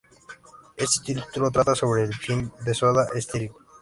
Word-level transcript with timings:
Este 0.77 1.13
capítulo 1.13 1.51
trata 1.51 1.75
sobre 1.75 2.01
el 2.01 2.13
fin 2.15 2.51
de 2.65 2.73
Soda 2.73 3.05
Stereo. 3.15 3.55